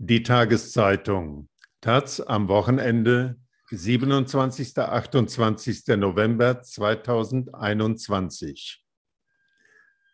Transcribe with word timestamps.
Die 0.00 0.22
Tageszeitung 0.22 1.48
Taz 1.80 2.20
am 2.20 2.46
Wochenende 2.46 3.34
27. 3.72 4.78
28. 4.78 5.88
November 5.96 6.62
2021. 6.62 8.84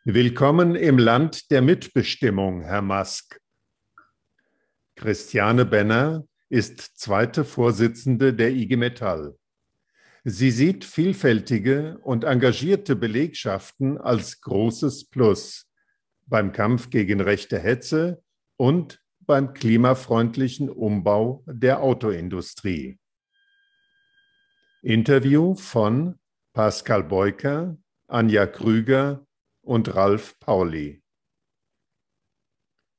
Willkommen 0.04 0.74
im 0.74 0.96
Land 0.96 1.50
der 1.50 1.60
Mitbestimmung, 1.60 2.62
Herr 2.62 2.80
Musk. 2.80 3.38
Christiane 4.96 5.66
Benner 5.66 6.26
ist 6.48 6.96
zweite 6.96 7.44
Vorsitzende 7.44 8.32
der 8.32 8.52
IG 8.52 8.76
Metall. 8.76 9.36
Sie 10.24 10.50
sieht 10.50 10.86
vielfältige 10.86 11.98
und 11.98 12.24
engagierte 12.24 12.96
Belegschaften 12.96 13.98
als 13.98 14.40
großes 14.40 15.10
Plus 15.10 15.70
beim 16.24 16.52
Kampf 16.52 16.88
gegen 16.88 17.20
rechte 17.20 17.58
Hetze 17.58 18.22
und 18.56 19.03
beim 19.26 19.54
klimafreundlichen 19.54 20.68
Umbau 20.70 21.42
der 21.46 21.82
Autoindustrie. 21.82 22.98
Interview 24.82 25.54
von 25.54 26.18
Pascal 26.52 27.04
Beuker, 27.04 27.76
Anja 28.06 28.46
Krüger 28.46 29.26
und 29.62 29.94
Ralf 29.94 30.38
Pauli. 30.38 31.02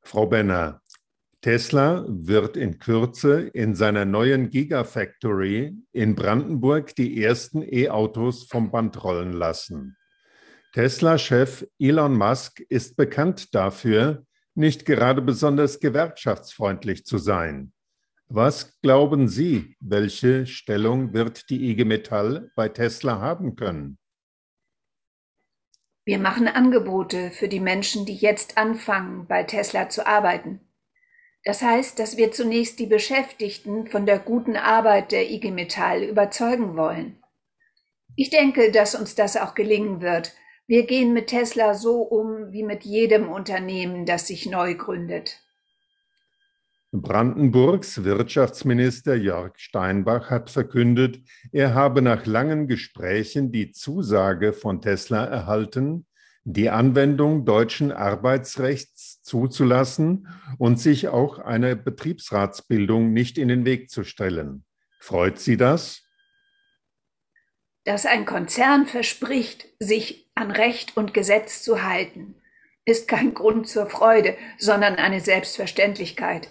Frau 0.01 0.25
Benner, 0.25 0.81
Tesla 1.41 2.03
wird 2.07 2.57
in 2.57 2.79
Kürze 2.79 3.41
in 3.41 3.75
seiner 3.75 4.03
neuen 4.03 4.49
Gigafactory 4.49 5.75
in 5.91 6.15
Brandenburg 6.15 6.95
die 6.95 7.23
ersten 7.23 7.61
E-Autos 7.61 8.45
vom 8.45 8.71
Band 8.71 9.03
rollen 9.03 9.33
lassen. 9.33 9.95
Tesla-Chef 10.73 11.65
Elon 11.79 12.17
Musk 12.17 12.61
ist 12.61 12.97
bekannt 12.97 13.53
dafür, 13.53 14.25
nicht 14.55 14.85
gerade 14.85 15.21
besonders 15.21 15.79
gewerkschaftsfreundlich 15.79 17.05
zu 17.05 17.17
sein. 17.17 17.73
Was 18.27 18.79
glauben 18.81 19.27
Sie, 19.27 19.75
welche 19.79 20.47
Stellung 20.47 21.13
wird 21.13 21.49
die 21.49 21.69
IG 21.69 21.85
Metall 21.85 22.51
bei 22.55 22.69
Tesla 22.69 23.19
haben 23.19 23.55
können? 23.55 23.99
Wir 26.05 26.19
machen 26.19 26.47
Angebote 26.47 27.31
für 27.31 27.47
die 27.47 27.59
Menschen, 27.59 28.05
die 28.05 28.15
jetzt 28.15 28.57
anfangen, 28.57 29.27
bei 29.27 29.43
Tesla 29.43 29.89
zu 29.89 30.05
arbeiten. 30.05 30.59
Das 31.43 31.61
heißt, 31.61 31.99
dass 31.99 32.17
wir 32.17 32.31
zunächst 32.31 32.79
die 32.79 32.87
Beschäftigten 32.87 33.87
von 33.87 34.05
der 34.05 34.17
guten 34.17 34.55
Arbeit 34.55 35.11
der 35.11 35.29
IG 35.29 35.51
Metall 35.51 36.03
überzeugen 36.03 36.75
wollen. 36.75 37.21
Ich 38.15 38.29
denke, 38.31 38.71
dass 38.71 38.95
uns 38.95 39.15
das 39.15 39.37
auch 39.37 39.53
gelingen 39.53 40.01
wird. 40.01 40.33
Wir 40.67 40.87
gehen 40.87 41.13
mit 41.13 41.27
Tesla 41.27 41.75
so 41.75 42.01
um 42.01 42.51
wie 42.51 42.63
mit 42.63 42.83
jedem 42.83 43.29
Unternehmen, 43.29 44.05
das 44.05 44.27
sich 44.27 44.47
neu 44.47 44.73
gründet. 44.75 45.41
Brandenburgs 46.91 48.03
Wirtschaftsminister 48.03 49.15
Jörg 49.15 49.57
Steinbach 49.57 50.29
hat 50.29 50.49
verkündet, 50.49 51.19
er 51.51 51.73
habe 51.73 52.01
nach 52.01 52.25
langen 52.25 52.67
Gesprächen 52.67 53.51
die 53.51 53.71
Zusage 53.71 54.53
von 54.53 54.81
Tesla 54.81 55.25
erhalten, 55.25 56.07
die 56.45 56.69
Anwendung 56.69 57.43
deutschen 57.43 57.91
Arbeitsrechts 57.91 59.21
zuzulassen 59.23 60.27
und 60.57 60.79
sich 60.79 61.09
auch 61.09 61.39
einer 61.39 61.75
Betriebsratsbildung 61.75 63.13
nicht 63.13 63.37
in 63.37 63.49
den 63.49 63.65
Weg 63.65 63.89
zu 63.89 64.03
stellen. 64.03 64.63
Freut 64.99 65.37
Sie 65.37 65.57
das? 65.57 66.04
Dass 67.85 68.07
ein 68.07 68.25
Konzern 68.25 68.87
verspricht, 68.87 69.67
sich 69.79 70.27
an 70.33 70.49
Recht 70.49 70.97
und 70.97 71.13
Gesetz 71.13 71.61
zu 71.61 71.83
halten, 71.83 72.35
ist 72.83 73.07
kein 73.07 73.35
Grund 73.35 73.69
zur 73.69 73.85
Freude, 73.85 74.35
sondern 74.57 74.95
eine 74.95 75.19
Selbstverständlichkeit. 75.19 76.49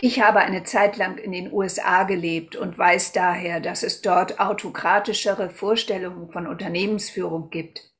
Ich 0.00 0.20
habe 0.20 0.40
eine 0.40 0.64
Zeit 0.64 0.96
lang 0.96 1.18
in 1.18 1.30
den 1.30 1.52
USA 1.52 2.02
gelebt 2.02 2.56
und 2.56 2.76
weiß 2.76 3.12
daher, 3.12 3.60
dass 3.60 3.84
es 3.84 4.02
dort 4.02 4.40
autokratischere 4.40 5.50
Vorstellungen 5.50 6.30
von 6.32 6.48
Unternehmensführung 6.48 7.50
gibt. 7.50 7.92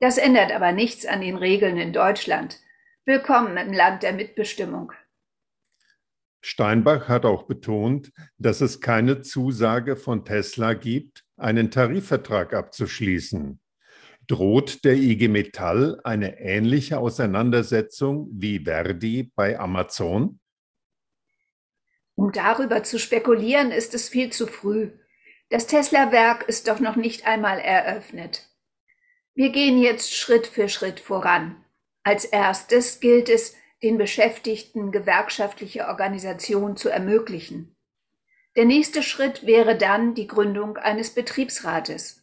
Das 0.00 0.18
ändert 0.18 0.50
aber 0.50 0.72
nichts 0.72 1.06
an 1.06 1.20
den 1.20 1.36
Regeln 1.36 1.76
in 1.76 1.92
Deutschland. 1.92 2.58
Willkommen 3.04 3.56
im 3.56 3.72
Land 3.72 4.02
der 4.02 4.12
Mitbestimmung. 4.12 4.92
Steinbach 6.40 7.08
hat 7.08 7.24
auch 7.24 7.44
betont, 7.44 8.10
dass 8.36 8.60
es 8.60 8.80
keine 8.80 9.20
Zusage 9.22 9.94
von 9.94 10.24
Tesla 10.24 10.74
gibt, 10.74 11.24
einen 11.42 11.70
Tarifvertrag 11.70 12.54
abzuschließen. 12.54 13.60
Droht 14.28 14.84
der 14.84 14.94
IG 14.94 15.28
Metall 15.28 16.00
eine 16.04 16.38
ähnliche 16.38 16.98
Auseinandersetzung 16.98 18.28
wie 18.32 18.60
Verdi 18.60 19.32
bei 19.34 19.58
Amazon? 19.58 20.38
Um 22.14 22.30
darüber 22.30 22.84
zu 22.84 22.98
spekulieren, 22.98 23.72
ist 23.72 23.94
es 23.94 24.08
viel 24.08 24.30
zu 24.30 24.46
früh. 24.46 24.90
Das 25.48 25.66
Tesla-Werk 25.66 26.48
ist 26.48 26.68
doch 26.68 26.78
noch 26.78 26.96
nicht 26.96 27.26
einmal 27.26 27.58
eröffnet. 27.58 28.48
Wir 29.34 29.50
gehen 29.50 29.78
jetzt 29.78 30.14
Schritt 30.14 30.46
für 30.46 30.68
Schritt 30.68 31.00
voran. 31.00 31.64
Als 32.04 32.24
erstes 32.24 33.00
gilt 33.00 33.28
es, 33.28 33.56
den 33.82 33.98
Beschäftigten 33.98 34.92
gewerkschaftliche 34.92 35.88
Organisation 35.88 36.76
zu 36.76 36.88
ermöglichen. 36.88 37.76
Der 38.56 38.66
nächste 38.66 39.02
Schritt 39.02 39.46
wäre 39.46 39.76
dann 39.76 40.14
die 40.14 40.26
Gründung 40.26 40.76
eines 40.76 41.10
Betriebsrates. 41.10 42.22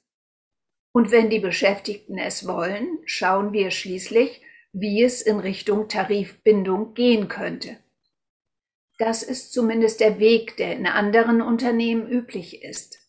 Und 0.92 1.12
wenn 1.12 1.30
die 1.30 1.40
Beschäftigten 1.40 2.18
es 2.18 2.48
wollen, 2.48 3.00
schauen 3.06 3.52
wir 3.52 3.72
schließlich, 3.72 4.42
wie 4.72 5.04
es 5.04 5.22
in 5.22 5.40
Richtung 5.40 5.88
Tarifbindung 5.88 6.94
gehen 6.94 7.28
könnte. 7.28 7.78
Das 9.00 9.24
ist 9.24 9.54
zumindest 9.54 10.02
der 10.02 10.20
Weg, 10.20 10.58
der 10.58 10.76
in 10.76 10.86
anderen 10.86 11.42
Unternehmen 11.42 12.08
üblich 12.08 12.64
ist. 12.64 13.00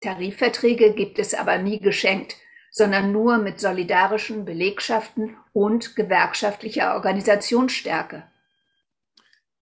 Tarifverträge 0.00 0.94
gibt 0.94 1.18
es 1.18 1.34
aber 1.34 1.58
nie 1.58 1.80
geschenkt, 1.80 2.36
sondern 2.70 3.12
nur 3.12 3.38
mit 3.38 3.60
solidarischen 3.60 4.44
Belegschaften 4.44 5.36
und 5.52 5.96
gewerkschaftlicher 5.96 6.94
Organisationsstärke. 6.94 8.30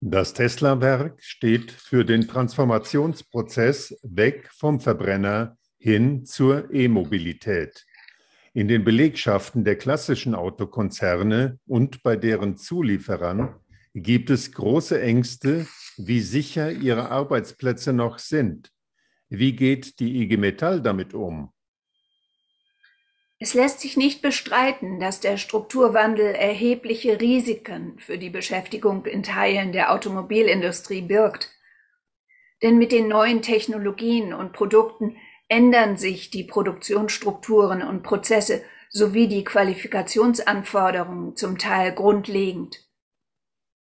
Das 0.05 0.35
Tesla-Werk 0.35 1.23
steht 1.23 1.71
für 1.71 2.05
den 2.05 2.27
Transformationsprozess 2.27 3.97
weg 4.03 4.51
vom 4.53 4.81
Verbrenner 4.81 5.57
hin 5.79 6.27
zur 6.27 6.75
E-Mobilität. 6.75 7.87
In 8.53 8.67
den 8.67 8.83
Belegschaften 8.83 9.63
der 9.63 9.77
klassischen 9.77 10.35
Autokonzerne 10.35 11.61
und 11.69 12.03
bei 12.03 12.17
deren 12.17 12.57
Zulieferern 12.57 13.55
gibt 13.95 14.31
es 14.31 14.51
große 14.51 15.01
Ängste, 15.01 15.69
wie 15.97 16.21
sicher 16.21 16.73
ihre 16.73 17.13
Arbeitsplätze 17.13 17.93
noch 17.93 18.19
sind. 18.19 18.73
Wie 19.29 19.55
geht 19.55 20.01
die 20.01 20.21
IG 20.21 20.37
Metall 20.37 20.83
damit 20.83 21.15
um? 21.15 21.53
Es 23.43 23.55
lässt 23.55 23.81
sich 23.81 23.97
nicht 23.97 24.23
bestreiten, 24.23 25.01
dass 25.01 25.19
der 25.19 25.37
Strukturwandel 25.37 26.33
erhebliche 26.33 27.21
Risiken 27.21 27.99
für 27.99 28.17
die 28.17 28.31
Beschäftigung 28.31 29.05
in 29.05 29.25
Teilen 29.25 29.73
der 29.73 29.93
Automobilindustrie 29.93 31.03
birgt. 31.03 31.51
Denn 32.63 32.79
mit 32.79 32.93
den 32.93 33.09
neuen 33.09 33.43
Technologien 33.43 34.33
und 34.33 34.53
Produkten 34.53 35.17
ändern 35.49 35.97
sich 35.97 36.31
die 36.31 36.45
Produktionsstrukturen 36.45 37.83
und 37.83 38.05
Prozesse 38.05 38.63
sowie 38.91 39.27
die 39.27 39.43
Qualifikationsanforderungen 39.43 41.35
zum 41.35 41.59
Teil 41.59 41.91
grundlegend. 41.91 42.87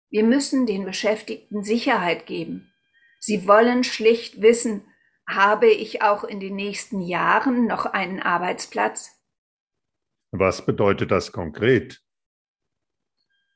Wir 0.09 0.23
müssen 0.23 0.65
den 0.65 0.85
Beschäftigten 0.85 1.65
Sicherheit 1.65 2.27
geben. 2.27 2.71
Sie 3.19 3.45
wollen 3.45 3.83
schlicht 3.83 4.41
wissen, 4.41 4.85
habe 5.27 5.67
ich 5.67 6.01
auch 6.01 6.23
in 6.23 6.39
den 6.39 6.55
nächsten 6.55 7.01
Jahren 7.01 7.67
noch 7.67 7.85
einen 7.85 8.21
Arbeitsplatz? 8.21 9.19
Was 10.35 10.65
bedeutet 10.65 11.11
das 11.11 11.31
konkret? 11.31 12.01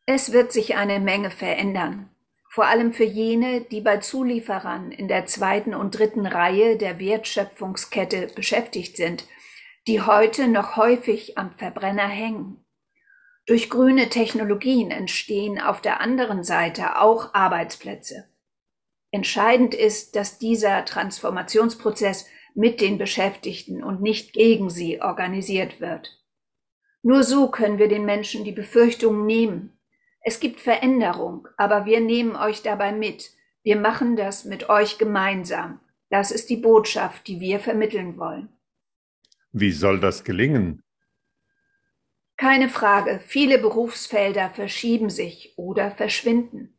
Es 0.05 0.31
wird 0.31 0.51
sich 0.51 0.75
eine 0.75 0.99
Menge 0.99 1.31
verändern, 1.31 2.12
vor 2.51 2.68
allem 2.68 2.94
für 2.94 3.03
jene, 3.03 3.62
die 3.62 3.81
bei 3.81 3.97
Zulieferern 3.97 4.91
in 4.91 5.07
der 5.07 5.25
zweiten 5.25 5.74
und 5.74 5.97
dritten 5.97 6.27
Reihe 6.27 6.77
der 6.77 7.00
Wertschöpfungskette 7.00 8.27
beschäftigt 8.27 8.95
sind, 8.95 9.25
die 9.88 10.01
heute 10.01 10.47
noch 10.47 10.75
häufig 10.75 11.35
am 11.35 11.57
Verbrenner 11.57 12.07
hängen. 12.07 12.63
Durch 13.47 13.71
grüne 13.71 14.09
Technologien 14.09 14.91
entstehen 14.91 15.59
auf 15.59 15.81
der 15.81 16.00
anderen 16.00 16.44
Seite 16.44 17.01
auch 17.01 17.33
Arbeitsplätze. 17.33 18.30
Entscheidend 19.09 19.73
ist, 19.73 20.15
dass 20.15 20.38
dieser 20.38 20.85
Transformationsprozess 20.85 22.27
mit 22.53 22.81
den 22.81 23.00
Beschäftigten 23.00 23.83
und 23.83 24.03
nicht 24.03 24.33
gegen 24.33 24.69
sie 24.69 25.01
organisiert 25.01 25.80
wird. 25.80 26.18
Nur 27.03 27.23
so 27.23 27.49
können 27.49 27.77
wir 27.77 27.88
den 27.88 28.05
Menschen 28.05 28.44
die 28.44 28.51
Befürchtung 28.51 29.25
nehmen. 29.25 29.79
Es 30.21 30.39
gibt 30.39 30.59
Veränderung, 30.59 31.47
aber 31.57 31.85
wir 31.85 31.99
nehmen 32.01 32.35
euch 32.35 32.61
dabei 32.61 32.91
mit. 32.91 33.31
Wir 33.63 33.77
machen 33.77 34.15
das 34.15 34.45
mit 34.45 34.69
euch 34.69 34.97
gemeinsam. 34.97 35.79
Das 36.09 36.31
ist 36.31 36.49
die 36.49 36.57
Botschaft, 36.57 37.27
die 37.27 37.39
wir 37.39 37.59
vermitteln 37.59 38.17
wollen. 38.17 38.49
Wie 39.51 39.71
soll 39.71 39.99
das 39.99 40.23
gelingen? 40.23 40.81
Keine 42.38 42.69
Frage, 42.69 43.19
viele 43.25 43.57
Berufsfelder 43.57 44.51
verschieben 44.51 45.09
sich 45.09 45.53
oder 45.57 45.91
verschwinden. 45.91 46.73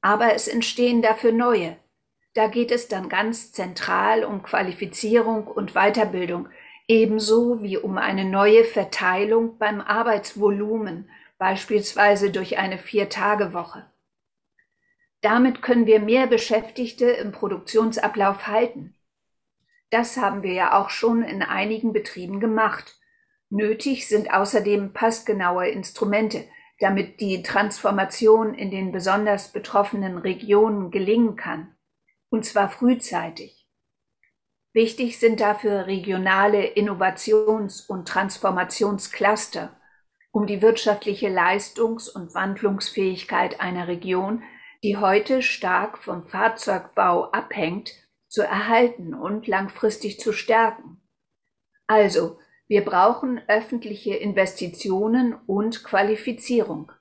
aber 0.00 0.34
es 0.34 0.46
entstehen 0.46 1.02
dafür 1.02 1.32
neue. 1.32 1.76
Da 2.34 2.46
geht 2.48 2.70
es 2.70 2.86
dann 2.86 3.08
ganz 3.08 3.50
zentral 3.52 4.24
um 4.24 4.42
Qualifizierung 4.42 5.46
und 5.48 5.72
Weiterbildung, 5.74 6.48
ebenso 6.88 7.62
wie 7.62 7.78
um 7.78 7.98
eine 7.98 8.24
neue 8.24 8.64
Verteilung 8.64 9.58
beim 9.58 9.80
Arbeitsvolumen, 9.80 11.10
beispielsweise 11.38 12.30
durch 12.30 12.58
eine 12.58 12.78
Vier-Tage-Woche. 12.78 13.84
Damit 15.20 15.62
können 15.62 15.86
wir 15.86 16.00
mehr 16.00 16.26
Beschäftigte 16.26 17.06
im 17.06 17.32
Produktionsablauf 17.32 18.46
halten. 18.46 18.94
Das 19.90 20.16
haben 20.16 20.42
wir 20.42 20.52
ja 20.52 20.78
auch 20.78 20.90
schon 20.90 21.22
in 21.22 21.42
einigen 21.42 21.92
Betrieben 21.92 22.40
gemacht. 22.40 22.98
Nötig 23.50 24.08
sind 24.08 24.32
außerdem 24.32 24.92
passgenaue 24.92 25.68
Instrumente, 25.68 26.44
damit 26.80 27.20
die 27.20 27.42
Transformation 27.42 28.54
in 28.54 28.70
den 28.70 28.92
besonders 28.92 29.52
betroffenen 29.52 30.18
Regionen 30.18 30.90
gelingen 30.90 31.36
kann, 31.36 31.74
und 32.28 32.44
zwar 32.44 32.68
frühzeitig. 32.68 33.55
Wichtig 34.76 35.18
sind 35.18 35.40
dafür 35.40 35.86
regionale 35.86 36.62
Innovations- 36.66 37.80
und 37.80 38.06
Transformationscluster, 38.06 39.74
um 40.32 40.46
die 40.46 40.60
wirtschaftliche 40.60 41.30
Leistungs- 41.30 42.10
und 42.10 42.34
Wandlungsfähigkeit 42.34 43.58
einer 43.58 43.88
Region, 43.88 44.42
die 44.84 44.98
heute 44.98 45.40
stark 45.40 45.96
vom 45.96 46.28
Fahrzeugbau 46.28 47.30
abhängt, 47.30 47.94
zu 48.28 48.42
erhalten 48.42 49.14
und 49.14 49.46
langfristig 49.46 50.20
zu 50.20 50.34
stärken. 50.34 51.00
Also, 51.86 52.38
wir 52.68 52.84
brauchen 52.84 53.40
öffentliche 53.48 54.14
Investitionen 54.14 55.32
und 55.46 55.84
Qualifizierung. 55.84 56.92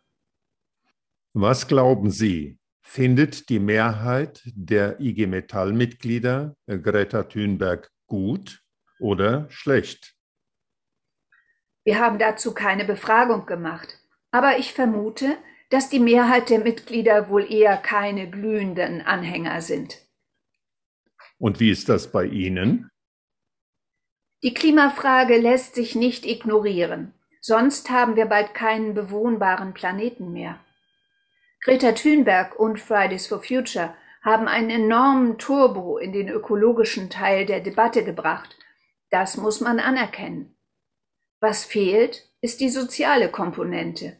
Was 1.33 1.67
glauben 1.67 2.09
Sie, 2.09 2.57
findet 2.85 3.49
die 3.49 3.59
Mehrheit 3.59 4.41
der 4.45 4.99
IG 5.01 5.25
Metall-Mitglieder 5.27 6.55
Greta 6.67 7.23
Thunberg 7.23 7.91
gut 8.05 8.63
oder 8.99 9.49
schlecht? 9.49 10.15
Wir 11.83 11.99
haben 11.99 12.19
dazu 12.19 12.53
keine 12.53 12.85
Befragung 12.85 13.45
gemacht, 13.45 13.99
aber 14.31 14.59
ich 14.59 14.73
vermute, 14.73 15.37
dass 15.71 15.89
die 15.89 15.99
Mehrheit 15.99 16.49
der 16.49 16.59
Mitglieder 16.59 17.29
wohl 17.29 17.51
eher 17.51 17.75
keine 17.75 18.29
glühenden 18.29 19.01
Anhänger 19.01 19.61
sind. 19.61 19.99
Und 21.37 21.59
wie 21.59 21.71
ist 21.71 21.89
das 21.89 22.11
bei 22.11 22.25
Ihnen? 22.25 22.89
Die 24.43 24.53
Klimafrage 24.53 25.37
lässt 25.37 25.75
sich 25.75 25.95
nicht 25.95 26.25
ignorieren, 26.25 27.13
sonst 27.41 27.89
haben 27.89 28.15
wir 28.15 28.27
bald 28.27 28.53
keinen 28.53 28.93
bewohnbaren 28.93 29.73
Planeten 29.73 30.31
mehr. 30.31 30.59
Greta 31.65 31.93
Thunberg 31.93 32.59
und 32.59 32.79
Fridays 32.79 33.25
for 33.25 33.41
Future 33.41 33.95
haben 34.21 34.47
einen 34.47 34.69
enormen 34.69 35.39
Turbo 35.39 35.97
in 35.97 36.11
den 36.13 36.29
ökologischen 36.29 37.09
Teil 37.09 37.47
der 37.47 37.59
Debatte 37.59 38.03
gebracht. 38.03 38.55
Das 39.09 39.35
muss 39.37 39.61
man 39.61 39.79
anerkennen. 39.79 40.55
Was 41.39 41.65
fehlt, 41.65 42.29
ist 42.39 42.61
die 42.61 42.69
soziale 42.69 43.31
Komponente. 43.31 44.15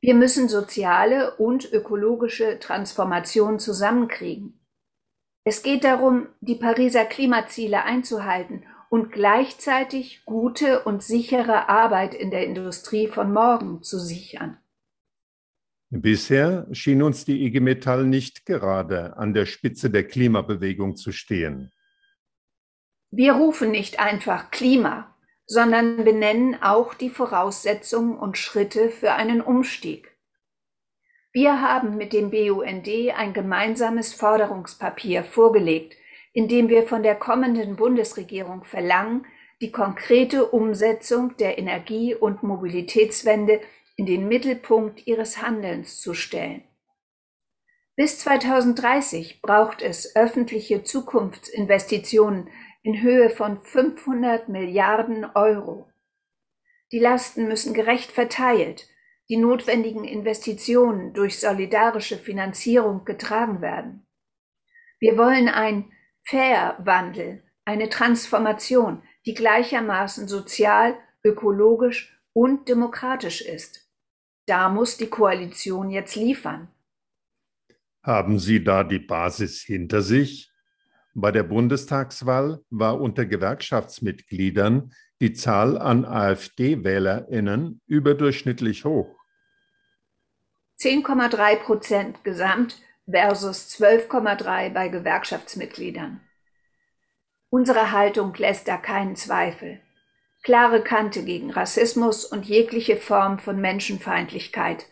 Wir 0.00 0.14
müssen 0.14 0.48
soziale 0.48 1.36
und 1.36 1.70
ökologische 1.70 2.58
Transformation 2.58 3.58
zusammenkriegen. 3.58 4.58
Es 5.44 5.62
geht 5.62 5.84
darum, 5.84 6.28
die 6.40 6.54
Pariser 6.54 7.04
Klimaziele 7.04 7.82
einzuhalten 7.82 8.64
und 8.88 9.12
gleichzeitig 9.12 10.24
gute 10.24 10.84
und 10.84 11.02
sichere 11.02 11.68
Arbeit 11.68 12.14
in 12.14 12.30
der 12.30 12.46
Industrie 12.46 13.08
von 13.08 13.30
morgen 13.30 13.82
zu 13.82 13.98
sichern. 13.98 14.56
Bisher 15.90 16.66
schien 16.72 17.02
uns 17.02 17.24
die 17.24 17.44
IG 17.44 17.60
Metall 17.60 18.04
nicht 18.04 18.44
gerade 18.44 19.16
an 19.16 19.34
der 19.34 19.46
Spitze 19.46 19.88
der 19.88 20.04
Klimabewegung 20.04 20.96
zu 20.96 21.12
stehen. 21.12 21.70
Wir 23.10 23.34
rufen 23.34 23.70
nicht 23.70 24.00
einfach 24.00 24.50
Klima, 24.50 25.16
sondern 25.46 26.04
benennen 26.04 26.60
auch 26.60 26.94
die 26.94 27.08
Voraussetzungen 27.08 28.18
und 28.18 28.36
Schritte 28.36 28.90
für 28.90 29.12
einen 29.12 29.40
Umstieg. 29.40 30.16
Wir 31.32 31.60
haben 31.60 31.96
mit 31.96 32.12
dem 32.12 32.30
BUND 32.30 32.88
ein 33.14 33.32
gemeinsames 33.32 34.12
Forderungspapier 34.12 35.22
vorgelegt, 35.22 35.94
in 36.32 36.48
dem 36.48 36.68
wir 36.68 36.82
von 36.82 37.04
der 37.04 37.14
kommenden 37.14 37.76
Bundesregierung 37.76 38.64
verlangen, 38.64 39.24
die 39.60 39.70
konkrete 39.70 40.46
Umsetzung 40.46 41.36
der 41.36 41.58
Energie- 41.58 42.14
und 42.14 42.42
Mobilitätswende 42.42 43.60
in 43.96 44.06
den 44.06 44.28
Mittelpunkt 44.28 45.06
ihres 45.06 45.42
Handelns 45.42 46.00
zu 46.00 46.14
stellen. 46.14 46.62
Bis 47.96 48.18
2030 48.20 49.40
braucht 49.40 49.80
es 49.80 50.14
öffentliche 50.14 50.84
Zukunftsinvestitionen 50.84 52.50
in 52.82 53.00
Höhe 53.00 53.30
von 53.30 53.62
500 53.62 54.48
Milliarden 54.48 55.24
Euro. 55.24 55.90
Die 56.92 56.98
Lasten 57.00 57.48
müssen 57.48 57.74
gerecht 57.74 58.12
verteilt 58.12 58.86
die 59.28 59.36
notwendigen 59.36 60.04
Investitionen 60.04 61.12
durch 61.12 61.40
solidarische 61.40 62.16
Finanzierung 62.16 63.04
getragen 63.04 63.60
werden. 63.60 64.06
Wir 65.00 65.18
wollen 65.18 65.48
ein 65.48 65.92
Fair-Wandel, 66.24 67.42
eine 67.64 67.88
Transformation, 67.88 69.02
die 69.26 69.34
gleichermaßen 69.34 70.28
sozial, 70.28 70.96
ökologisch 71.24 72.16
und 72.32 72.68
demokratisch 72.68 73.42
ist. 73.42 73.85
Da 74.46 74.68
muss 74.68 74.96
die 74.96 75.08
Koalition 75.08 75.90
jetzt 75.90 76.14
liefern. 76.14 76.68
Haben 78.02 78.38
Sie 78.38 78.62
da 78.62 78.84
die 78.84 79.00
Basis 79.00 79.60
hinter 79.60 80.02
sich? 80.02 80.52
Bei 81.14 81.32
der 81.32 81.42
Bundestagswahl 81.42 82.62
war 82.70 83.00
unter 83.00 83.26
Gewerkschaftsmitgliedern 83.26 84.92
die 85.20 85.32
Zahl 85.32 85.78
an 85.78 86.04
AfD-Wählerinnen 86.04 87.80
überdurchschnittlich 87.86 88.84
hoch. 88.84 89.18
10,3 90.78 91.56
Prozent 91.56 92.22
gesamt 92.22 92.80
versus 93.10 93.74
12,3 93.80 94.70
bei 94.70 94.88
Gewerkschaftsmitgliedern. 94.88 96.20
Unsere 97.48 97.92
Haltung 97.92 98.34
lässt 98.34 98.68
da 98.68 98.76
keinen 98.76 99.16
Zweifel. 99.16 99.80
Klare 100.46 100.80
Kante 100.80 101.24
gegen 101.24 101.50
Rassismus 101.50 102.24
und 102.24 102.46
jegliche 102.46 102.96
Form 102.96 103.40
von 103.40 103.60
Menschenfeindlichkeit. 103.60 104.86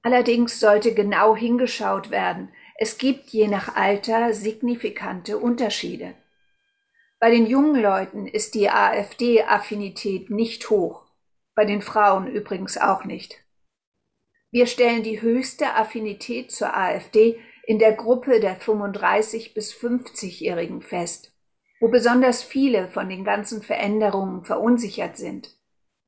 Allerdings 0.00 0.60
sollte 0.60 0.94
genau 0.94 1.36
hingeschaut 1.36 2.08
werden. 2.10 2.48
Es 2.78 2.96
gibt 2.96 3.28
je 3.28 3.48
nach 3.48 3.76
Alter 3.76 4.32
signifikante 4.32 5.36
Unterschiede. 5.36 6.14
Bei 7.20 7.30
den 7.30 7.44
jungen 7.44 7.82
Leuten 7.82 8.26
ist 8.26 8.54
die 8.54 8.70
AfD-Affinität 8.70 10.30
nicht 10.30 10.70
hoch, 10.70 11.04
bei 11.54 11.66
den 11.66 11.82
Frauen 11.82 12.26
übrigens 12.26 12.78
auch 12.78 13.04
nicht. 13.04 13.44
Wir 14.50 14.64
stellen 14.64 15.02
die 15.02 15.20
höchste 15.20 15.74
Affinität 15.74 16.50
zur 16.50 16.74
AfD 16.74 17.38
in 17.66 17.78
der 17.78 17.92
Gruppe 17.92 18.40
der 18.40 18.56
35 18.56 19.52
bis 19.52 19.74
50-Jährigen 19.74 20.80
fest, 20.80 21.31
wo 21.82 21.88
besonders 21.88 22.44
viele 22.44 22.86
von 22.86 23.08
den 23.08 23.24
ganzen 23.24 23.60
Veränderungen 23.60 24.44
verunsichert 24.44 25.16
sind. 25.16 25.50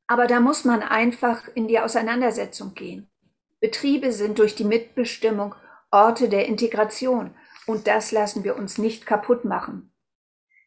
Aber 0.07 0.25
da 0.25 0.39
muss 0.39 0.63
man 0.63 0.81
einfach 0.81 1.49
in 1.53 1.67
die 1.67 1.79
Auseinandersetzung 1.79 2.75
gehen. 2.75 3.11
Betriebe 3.59 4.13
sind 4.13 4.39
durch 4.39 4.55
die 4.55 4.63
Mitbestimmung 4.63 5.53
Orte 5.91 6.29
der 6.29 6.45
Integration 6.45 7.35
und 7.67 7.87
das 7.87 8.13
lassen 8.13 8.45
wir 8.45 8.55
uns 8.55 8.77
nicht 8.77 9.05
kaputt 9.05 9.43
machen. 9.43 9.93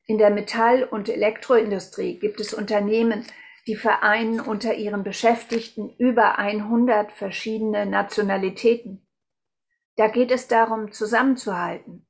In 0.05 0.19
der 0.19 0.29
Metall- 0.29 0.85
und 0.85 1.09
Elektroindustrie 1.09 2.19
gibt 2.19 2.39
es 2.39 2.53
Unternehmen, 2.53 3.25
die 3.67 3.77
vereinen 3.77 4.41
unter 4.41 4.75
ihren 4.75 5.05
Beschäftigten 5.05 5.89
über 5.97 6.39
100 6.39 7.13
verschiedene 7.13 7.87
Nationalitäten. 7.87 9.09
Da 9.97 10.09
geht 10.09 10.31
es 10.31 10.49
darum, 10.49 10.93
zusammenzuhalten. 10.93 12.08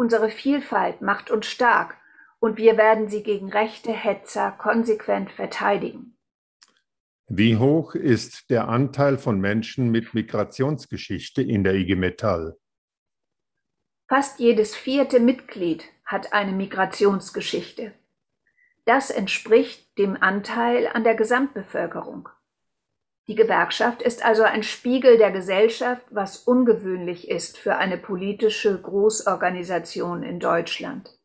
Unsere 0.00 0.30
Vielfalt 0.30 1.02
macht 1.02 1.28
uns 1.28 1.46
stark 1.46 1.96
und 2.38 2.56
wir 2.56 2.76
werden 2.76 3.08
sie 3.08 3.24
gegen 3.24 3.50
rechte 3.50 3.90
Hetzer 3.90 4.52
konsequent 4.52 5.32
verteidigen. 5.32 6.16
Wie 7.26 7.56
hoch 7.56 7.96
ist 7.96 8.48
der 8.48 8.68
Anteil 8.68 9.18
von 9.18 9.40
Menschen 9.40 9.90
mit 9.90 10.14
Migrationsgeschichte 10.14 11.42
in 11.42 11.64
der 11.64 11.74
IG 11.74 11.96
Metall? 11.96 12.56
Fast 14.08 14.38
jedes 14.38 14.76
vierte 14.76 15.18
Mitglied 15.18 15.84
hat 16.06 16.32
eine 16.32 16.52
Migrationsgeschichte. 16.52 17.92
Das 18.84 19.10
entspricht 19.10 19.98
dem 19.98 20.16
Anteil 20.22 20.86
an 20.86 21.02
der 21.02 21.16
Gesamtbevölkerung. 21.16 22.28
Die 23.28 23.34
Gewerkschaft 23.34 24.00
ist 24.00 24.24
also 24.24 24.42
ein 24.42 24.62
Spiegel 24.62 25.18
der 25.18 25.30
Gesellschaft, 25.30 26.06
was 26.08 26.38
ungewöhnlich 26.38 27.28
ist 27.28 27.58
für 27.58 27.76
eine 27.76 27.98
politische 27.98 28.80
Großorganisation 28.80 30.22
in 30.22 30.40
Deutschland. 30.40 31.18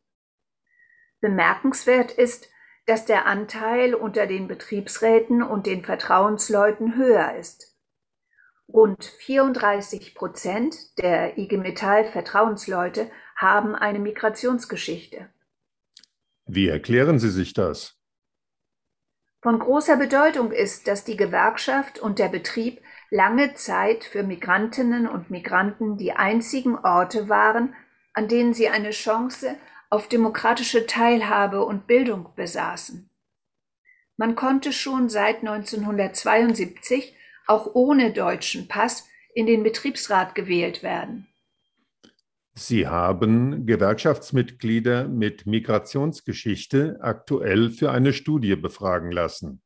Bemerkenswert 1.21 2.11
ist, 2.11 2.49
dass 2.85 3.05
der 3.05 3.25
Anteil 3.25 3.95
unter 3.95 4.27
den 4.27 4.49
Betriebsräten 4.49 5.41
und 5.41 5.65
den 5.65 5.85
Vertrauensleuten 5.85 6.97
höher 6.97 7.35
ist. 7.37 7.73
Rund 8.67 9.05
34 9.05 10.13
Prozent 10.13 10.97
der 10.97 11.37
IG 11.37 11.55
Metall 11.55 12.03
Vertrauensleute 12.03 13.09
haben 13.37 13.75
eine 13.75 13.99
Migrationsgeschichte. 13.99 15.29
Wie 16.45 16.67
erklären 16.67 17.19
Sie 17.19 17.29
sich 17.29 17.53
das? 17.53 17.97
Von 19.43 19.59
großer 19.59 19.97
Bedeutung 19.97 20.53
ist, 20.53 20.87
dass 20.87 21.03
die 21.03 21.17
Gewerkschaft 21.17 21.99
und 21.99 22.17
der 22.17 22.29
Betrieb 22.29 22.81
lange 23.09 23.55
Zeit 23.55 24.05
für 24.05 24.23
Migrantinnen 24.23 25.05
und 25.05 25.31
Migranten 25.31 25.97
die 25.97 26.13
einzigen 26.13 26.77
Orte 26.77 27.27
waren, 27.27 27.75
an 28.13 28.29
denen 28.29 28.53
sie 28.53 28.69
eine 28.69 28.91
Chance 28.91 29.57
auf 29.89 30.07
demokratische 30.07 30.87
Teilhabe 30.87 31.65
und 31.65 31.87
Bildung 31.87 32.29
besaßen. 32.37 33.09
Man 34.15 34.37
konnte 34.37 34.71
schon 34.71 35.09
seit 35.09 35.39
1972 35.39 37.13
auch 37.45 37.75
ohne 37.75 38.13
deutschen 38.13 38.69
Pass 38.69 39.09
in 39.35 39.45
den 39.45 39.63
Betriebsrat 39.63 40.35
gewählt 40.35 40.83
werden. 40.83 41.27
Sie 42.55 42.87
haben 42.87 43.65
Gewerkschaftsmitglieder 43.65 45.07
mit 45.07 45.47
Migrationsgeschichte 45.47 46.99
aktuell 47.01 47.71
für 47.71 47.91
eine 47.91 48.13
Studie 48.13 48.55
befragen 48.55 49.11
lassen. 49.11 49.63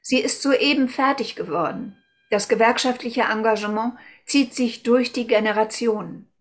Sie 0.00 0.18
ist 0.18 0.42
soeben 0.42 0.88
fertig 0.88 1.36
geworden. 1.36 1.96
Das 2.30 2.48
gewerkschaftliche 2.48 3.22
Engagement 3.22 3.94
zieht 4.24 4.54
sich 4.54 4.82
durch 4.82 5.12
die 5.12 5.26
Generationen. 5.26 6.32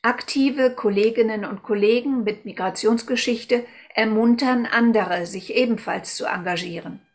Aktive 0.00 0.70
Kolleginnen 0.70 1.44
und 1.44 1.62
Kollegen 1.62 2.24
mit 2.24 2.46
Migrationsgeschichte 2.46 3.66
ermuntern 3.94 4.64
andere, 4.64 5.26
sich 5.26 5.54
ebenfalls 5.54 6.16
zu 6.16 6.24
engagieren. 6.24 7.05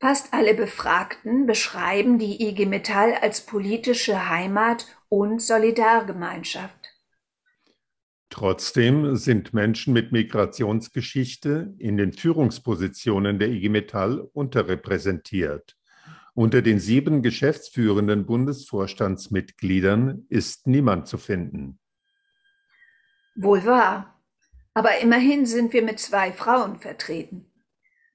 Fast 0.00 0.32
alle 0.32 0.54
Befragten 0.54 1.46
beschreiben 1.46 2.18
die 2.18 2.48
IG 2.48 2.64
Metall 2.64 3.12
als 3.20 3.42
politische 3.42 4.30
Heimat 4.30 4.86
und 5.10 5.42
Solidargemeinschaft. 5.42 6.74
Trotzdem 8.30 9.16
sind 9.16 9.52
Menschen 9.52 9.92
mit 9.92 10.10
Migrationsgeschichte 10.10 11.74
in 11.78 11.98
den 11.98 12.14
Führungspositionen 12.14 13.38
der 13.38 13.50
IG 13.50 13.68
Metall 13.68 14.20
unterrepräsentiert. 14.20 15.76
Unter 16.32 16.62
den 16.62 16.80
sieben 16.80 17.22
geschäftsführenden 17.22 18.24
Bundesvorstandsmitgliedern 18.24 20.24
ist 20.30 20.66
niemand 20.66 21.08
zu 21.08 21.18
finden. 21.18 21.78
Wohl 23.34 23.66
wahr. 23.66 24.18
Aber 24.72 24.96
immerhin 24.98 25.44
sind 25.44 25.74
wir 25.74 25.82
mit 25.82 25.98
zwei 25.98 26.32
Frauen 26.32 26.78
vertreten. 26.78 27.49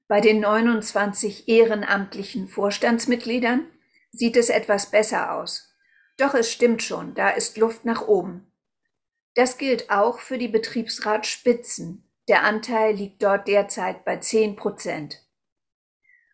Bei 0.08 0.20
den 0.20 0.40
29 0.40 1.48
ehrenamtlichen 1.48 2.46
Vorstandsmitgliedern 2.46 3.66
sieht 4.12 4.36
es 4.36 4.50
etwas 4.50 4.90
besser 4.90 5.32
aus. 5.32 5.74
Doch 6.16 6.34
es 6.34 6.50
stimmt 6.52 6.82
schon, 6.82 7.14
da 7.14 7.30
ist 7.30 7.58
Luft 7.58 7.84
nach 7.84 8.06
oben. 8.06 8.50
Das 9.34 9.58
gilt 9.58 9.90
auch 9.90 10.20
für 10.20 10.38
die 10.38 10.48
Betriebsratsspitzen. 10.48 12.08
Der 12.28 12.44
Anteil 12.44 12.94
liegt 12.94 13.22
dort 13.22 13.48
derzeit 13.48 14.04
bei 14.04 14.16
10 14.16 14.56
Prozent. 14.56 15.22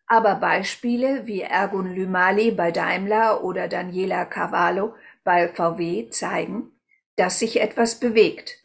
Aber 0.06 0.34
Beispiele 0.34 1.26
wie 1.26 1.40
Ergun 1.40 1.94
Lümali 1.94 2.50
bei 2.50 2.70
Daimler 2.70 3.42
oder 3.42 3.68
Daniela 3.68 4.26
Cavallo 4.26 4.94
bei 5.24 5.48
VW 5.48 6.10
zeigen, 6.10 6.78
dass 7.16 7.38
sich 7.38 7.60
etwas 7.60 7.98
bewegt. 7.98 8.61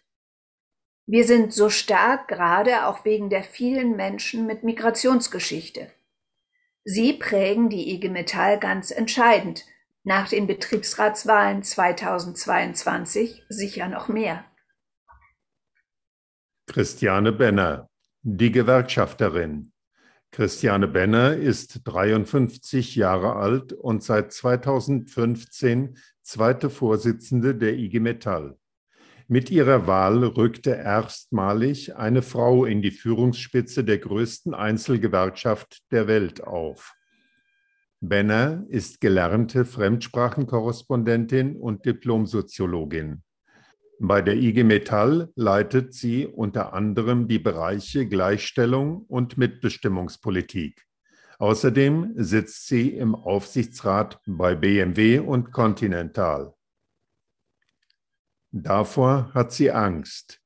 Wir 1.09 1.23
sind 1.23 1.53
so 1.53 1.69
stark, 1.69 2.27
gerade 2.27 2.85
auch 2.85 3.05
wegen 3.05 3.29
der 3.29 3.41
vielen 3.41 3.95
Menschen 3.95 4.45
mit 4.45 4.63
Migrationsgeschichte. 4.63 5.89
Sie 6.83 7.13
prägen 7.13 7.69
die 7.69 7.93
IG 7.93 8.09
Metall 8.09 8.59
ganz 8.59 8.91
entscheidend, 8.91 9.63
nach 10.03 10.27
den 10.27 10.47
Betriebsratswahlen 10.47 11.63
2022 11.63 13.45
sicher 13.47 13.87
noch 13.87 14.09
mehr. 14.09 14.43
Christiane 16.67 17.31
Benner, 17.31 17.89
die 18.21 18.51
Gewerkschafterin. 18.51 19.71
Christiane 20.31 20.89
Benner 20.89 21.37
ist 21.37 21.81
53 21.85 22.97
Jahre 22.97 23.37
alt 23.37 23.71
und 23.71 24.03
seit 24.03 24.33
2015 24.33 25.97
zweite 26.21 26.69
Vorsitzende 26.69 27.55
der 27.55 27.75
IG 27.75 28.01
Metall. 28.01 28.57
Mit 29.29 29.49
ihrer 29.49 29.87
Wahl 29.87 30.23
rückte 30.23 30.69
erstmalig 30.71 31.97
eine 31.97 32.21
Frau 32.21 32.63
in 32.63 32.81
die 32.81 32.91
Führungsspitze 32.91 33.83
der 33.83 33.97
größten 33.97 34.53
Einzelgewerkschaft 34.53 35.79
der 35.91 36.07
Welt 36.07 36.45
auf. 36.45 36.93
Benner 37.99 38.63
ist 38.69 39.01
gelernte 39.01 39.65
Fremdsprachenkorrespondentin 39.65 41.57
und 41.57 41.85
Diplomsoziologin. 41.85 43.21
Bei 43.99 44.21
der 44.21 44.35
IG 44.35 44.63
Metall 44.63 45.29
leitet 45.35 45.93
sie 45.93 46.25
unter 46.25 46.71
anderem 46.73 47.27
die 47.27 47.39
Bereiche 47.39 48.07
Gleichstellung 48.07 49.03
und 49.09 49.37
Mitbestimmungspolitik. 49.37 50.85
Außerdem 51.39 52.13
sitzt 52.15 52.67
sie 52.67 52.91
im 52.91 53.13
Aufsichtsrat 53.13 54.21
bei 54.25 54.55
BMW 54.55 55.19
und 55.19 55.51
Continental. 55.51 56.53
Davor 58.51 59.33
hat 59.33 59.51
sie 59.51 59.71
Angst. 59.71 60.41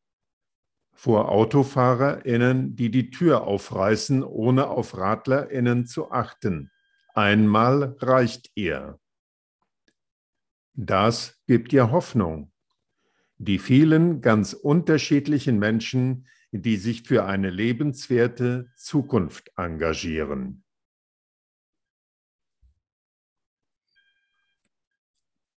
Vor 0.93 1.29
AutofahrerInnen, 1.29 2.75
die 2.75 2.91
die 2.91 3.10
Tür 3.10 3.43
aufreißen, 3.43 4.24
ohne 4.24 4.67
auf 4.67 4.98
RadlerInnen 4.98 5.86
zu 5.86 6.12
achten. 6.12 6.72
Einmal 7.13 7.96
reicht 8.00 8.51
ihr. 8.55 9.00
Das 10.74 11.41
gibt 11.48 11.74
ihr 11.74 11.91
Hoffnung. 11.91 12.51
Die 13.38 13.60
vielen 13.60 14.22
ganz 14.22 14.53
unterschiedlichen 14.53 15.58
Menschen, 15.60 16.27
die 16.51 16.77
sich 16.77 17.03
für 17.03 17.25
eine 17.25 17.50
lebenswerte 17.50 18.72
Zukunft 18.75 19.51
engagieren. 19.58 20.63